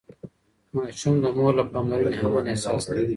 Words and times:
ماشوم 0.75 1.15
د 1.23 1.25
مور 1.37 1.53
له 1.59 1.63
پاملرنې 1.71 2.17
امن 2.25 2.45
احساس 2.51 2.83
کوي. 2.89 3.05